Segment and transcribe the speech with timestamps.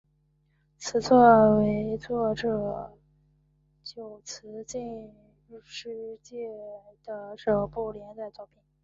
[0.79, 2.91] 此作为作者
[3.83, 5.13] 久慈进
[5.69, 6.49] 之介
[7.03, 8.55] 的首部连载作品。